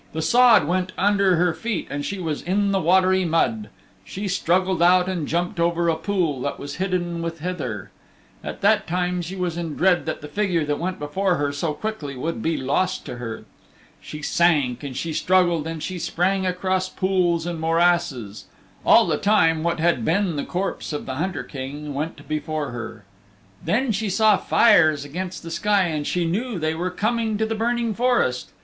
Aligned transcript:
The 0.13 0.21
sod 0.23 0.65
went 0.65 0.93
under 0.97 1.35
her 1.35 1.53
feet 1.53 1.85
and 1.91 2.03
she 2.03 2.17
was 2.17 2.41
in 2.41 2.71
the 2.71 2.79
watery 2.81 3.23
mud. 3.23 3.69
She 4.03 4.27
struggled 4.27 4.81
out 4.81 5.07
and 5.07 5.27
jumped 5.27 5.59
over 5.59 5.89
a 5.89 5.95
pool 5.95 6.41
that 6.41 6.57
was 6.57 6.77
hidden 6.77 7.21
with 7.21 7.37
heather. 7.37 7.91
All 8.43 8.55
the 8.59 8.81
time 8.87 9.21
she 9.21 9.35
was 9.35 9.57
in 9.57 9.75
dread 9.75 10.07
that 10.07 10.21
the 10.21 10.27
figure 10.27 10.65
that 10.65 10.79
went 10.79 10.97
before 10.97 11.35
her 11.35 11.51
so 11.51 11.75
quickly 11.75 12.15
would 12.15 12.41
be 12.41 12.57
lost 12.57 13.05
to 13.05 13.17
her. 13.17 13.43
She 14.01 14.23
sank 14.23 14.81
and 14.81 14.97
she 14.97 15.13
struggled 15.13 15.67
and 15.67 15.83
she 15.83 15.99
sprang 15.99 16.47
across 16.47 16.89
pools 16.89 17.45
and 17.45 17.61
morasses. 17.61 18.45
All 18.83 19.05
the 19.05 19.19
time 19.19 19.61
what 19.61 19.79
had 19.79 20.03
been 20.03 20.35
the 20.35 20.43
corpse 20.45 20.93
of 20.93 21.05
the 21.05 21.13
Hunter 21.17 21.43
King 21.43 21.93
went 21.93 22.27
before 22.27 22.71
her. 22.71 23.05
Then 23.63 23.91
she 23.91 24.09
saw 24.09 24.35
fires 24.35 25.05
against 25.05 25.43
the 25.43 25.51
sky 25.51 25.83
and 25.83 26.07
she 26.07 26.25
knew 26.25 26.57
they 26.57 26.73
were 26.73 26.89
coming 26.89 27.37
to 27.37 27.45
the 27.45 27.53
Burning 27.53 27.93
Forest. 27.93 28.49